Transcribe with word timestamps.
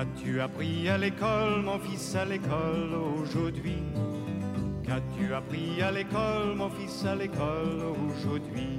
Qu'as-tu 0.00 0.40
appris 0.40 0.88
à 0.88 0.96
l'école, 0.96 1.60
mon 1.60 1.78
fils, 1.78 2.14
à 2.14 2.24
l'école 2.24 2.94
aujourd'hui? 3.20 3.82
Qu'as-tu 4.82 5.34
appris 5.34 5.82
à 5.82 5.92
l'école, 5.92 6.54
mon 6.56 6.70
fils, 6.70 7.04
à 7.04 7.14
l'école 7.14 7.82
aujourd'hui? 8.08 8.78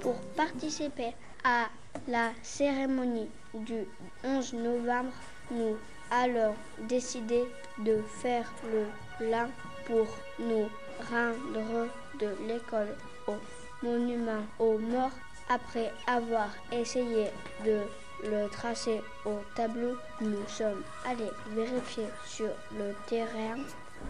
Pour 0.00 0.14
participer 0.38 1.12
à 1.44 1.66
la 2.08 2.30
cérémonie 2.42 3.28
du 3.52 3.84
11 4.24 4.54
novembre, 4.54 5.12
nous 5.50 5.76
allons 6.10 6.54
décider 6.88 7.44
de 7.84 7.98
faire 8.22 8.50
le 8.72 8.86
plein 9.18 9.50
pour 9.84 10.06
nous 10.38 10.66
rendre 11.12 11.88
de 12.18 12.28
l'école 12.46 12.96
au 13.26 13.36
monument 13.82 14.46
aux 14.58 14.78
morts 14.78 15.12
après 15.48 15.92
avoir 16.06 16.48
essayé 16.72 17.26
de 17.64 17.80
le 18.24 18.48
tracer 18.48 19.00
au 19.24 19.38
tableau. 19.54 19.96
Nous 20.20 20.46
sommes 20.48 20.82
allés 21.06 21.30
vérifier 21.50 22.06
sur 22.26 22.50
le 22.78 22.94
terrain. 23.06 23.58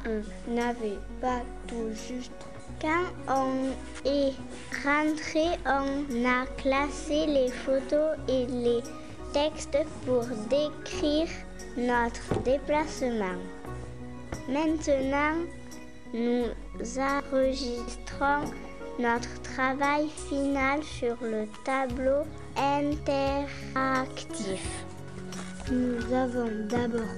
On 0.06 0.23
n'avait 0.52 0.98
pas 1.20 1.41
tout 1.66 1.91
juste. 1.91 2.32
Quand 2.80 3.06
on 3.29 3.70
est 4.05 4.34
rentré, 4.84 5.59
on 5.66 6.24
a 6.24 6.46
classé 6.59 7.27
les 7.27 7.48
photos 7.48 8.16
et 8.29 8.46
les 8.46 8.82
textes 9.32 9.79
pour 10.07 10.24
décrire 10.48 11.29
notre 11.77 12.41
déplacement. 12.43 13.38
Maintenant, 14.48 15.37
nous 16.15 16.46
enregistrons 16.98 18.45
notre 18.98 19.41
travail 19.43 20.09
final 20.29 20.82
sur 20.82 21.16
le 21.23 21.46
tableau 21.65 22.24
interactif. 22.57 23.46
Nous 25.71 26.13
avons 26.13 26.51
d'abord 26.68 27.15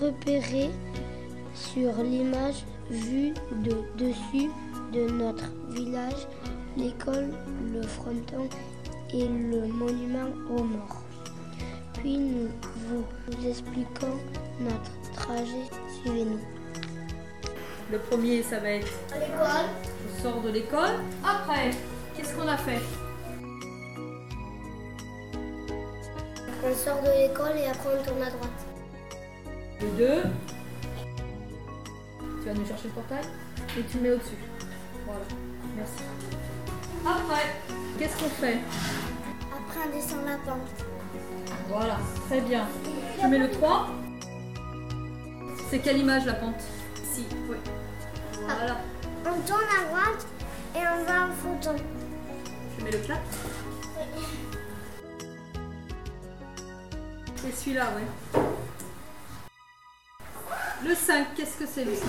repéré 0.00 0.70
sur 1.54 1.92
l'image 2.02 2.64
vue 2.90 3.34
de 3.64 3.74
dessus 3.96 4.50
de 4.92 5.10
notre 5.10 5.50
village 5.70 6.28
l'école, 6.76 7.30
le 7.72 7.82
fronton 7.82 8.48
et 9.12 9.26
le 9.26 9.66
monument 9.66 10.30
aux 10.50 10.62
morts. 10.62 11.02
Puis 11.94 12.18
nous 12.18 12.48
vous 12.86 13.04
expliquons 13.48 14.18
notre 14.60 14.92
trajet. 15.16 15.66
Suivez-nous. 16.00 16.40
Le 17.90 17.98
premier, 17.98 18.42
ça 18.42 18.60
va 18.60 18.70
être 18.70 18.92
l'école. 19.14 19.97
On 20.18 20.22
sort 20.22 20.40
de 20.42 20.50
l'école. 20.50 20.96
Après, 21.24 21.70
qu'est-ce 22.16 22.34
qu'on 22.34 22.48
a 22.48 22.56
fait? 22.56 22.80
On 26.64 26.74
sort 26.74 27.00
de 27.02 27.28
l'école 27.28 27.56
et 27.56 27.66
après 27.66 27.90
on 28.00 28.04
tourne 28.04 28.22
à 28.22 28.30
droite. 28.30 28.50
Le 29.80 29.86
2. 29.96 30.22
Tu 32.20 32.48
vas 32.48 32.54
nous 32.54 32.66
chercher 32.66 32.88
le 32.88 32.94
portail 32.94 33.24
et 33.78 33.82
tu 33.82 33.98
le 33.98 34.02
mets 34.02 34.10
au-dessus. 34.10 34.34
Voilà, 35.06 35.20
merci. 35.76 36.02
Après, 37.06 37.46
qu'est-ce 37.98 38.16
qu'on 38.18 38.30
fait? 38.30 38.58
Après 39.52 39.80
on 39.86 39.96
descend 39.96 40.24
la 40.26 40.36
pente. 40.38 40.68
Voilà, 41.68 41.98
très 42.28 42.40
bien. 42.40 42.66
Tu 43.20 43.26
mets 43.28 43.38
le 43.38 43.50
3. 43.50 43.88
C'est 45.70 45.78
quelle 45.78 45.98
image 45.98 46.26
la 46.26 46.34
pente? 46.34 46.60
Ici, 46.96 47.24
oui. 47.48 47.56
Voilà. 48.42 48.78
On 49.30 49.40
tourne 49.42 49.60
à 49.60 49.84
droite 49.84 50.26
et 50.74 50.78
on 50.78 51.04
va 51.04 51.26
en 51.26 51.32
photo. 51.32 51.76
Je 52.78 52.84
mets 52.84 52.90
le 52.90 52.98
4. 52.98 53.20
Et 57.46 57.52
celui-là, 57.52 57.88
ouais. 57.94 58.40
Le 60.82 60.94
5, 60.94 61.34
qu'est-ce 61.34 61.58
que 61.58 61.66
c'est 61.66 61.84
le 61.84 61.94
5 61.94 62.06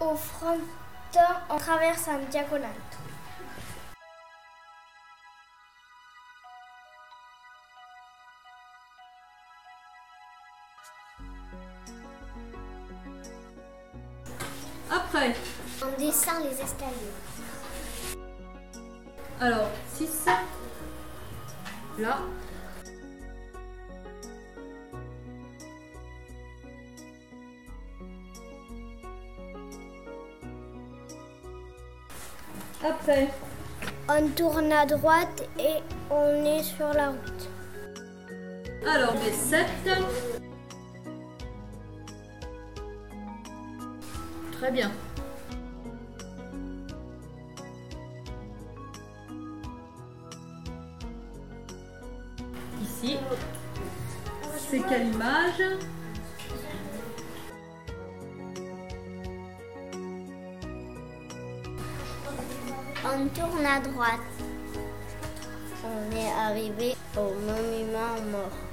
Au 0.00 0.16
fronton, 0.16 0.60
on 1.48 1.56
traverse 1.56 2.08
un 2.08 2.18
diagonale. 2.28 2.70
Après, 14.90 15.34
On 15.82 15.98
descend 15.98 16.42
les 16.44 16.60
escaliers. 16.60 17.14
alors 19.40 19.70
6. 19.94 20.26
Là. 21.98 22.18
Après, 32.84 33.28
On 34.08 34.26
tourne 34.28 34.72
à 34.72 34.86
droite 34.86 35.44
et 35.58 35.82
on 36.10 36.44
est 36.44 36.62
sur 36.62 36.92
la 36.92 37.08
route. 37.10 37.48
alors 38.86 39.14
les 39.24 39.32
7. 39.32 39.66
Très 44.60 44.72
bien. 44.72 44.90
Ici, 52.82 53.16
c'est 54.58 54.80
quelle 54.80 55.06
image? 55.06 55.62
On 63.02 63.28
tourne 63.28 63.64
à 63.64 63.80
droite. 63.80 64.20
On 65.86 66.14
est 66.14 66.32
arrivé 66.32 66.94
au 67.16 67.32
monument 67.46 68.20
mort. 68.30 68.69